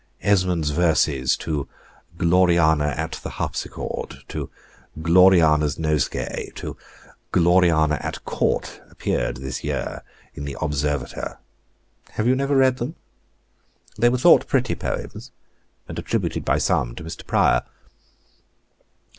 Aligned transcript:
Esmond's 0.23 0.71
verses 0.71 1.37
to 1.37 1.69
"Gloriana 2.17 2.87
at 2.97 3.19
the 3.21 3.29
Harpsichord," 3.37 4.23
to 4.29 4.49
"Gloriana's 4.99 5.77
Nosegay," 5.77 6.49
to 6.55 6.75
"Gloriana 7.31 7.99
at 8.01 8.25
Court," 8.25 8.81
appeared 8.89 9.37
this 9.37 9.63
year 9.63 10.01
in 10.33 10.45
the 10.45 10.57
Observator. 10.59 11.37
Have 12.13 12.25
you 12.25 12.35
never 12.35 12.55
read 12.55 12.77
them? 12.77 12.95
They 13.99 14.09
were 14.09 14.17
thought 14.17 14.47
pretty 14.47 14.73
poems, 14.73 15.31
and 15.87 15.99
attributed 15.99 16.43
by 16.43 16.57
some 16.57 16.95
to 16.95 17.03
Mr. 17.03 17.23
Prior. 17.27 17.61